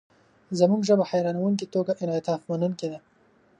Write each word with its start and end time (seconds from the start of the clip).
زموږ 0.59 0.81
ژبه 0.87 1.03
حیرانوونکې 1.11 1.65
توګه 1.73 1.93
انعطافمنونکې 2.03 2.87
ده. 2.91 2.99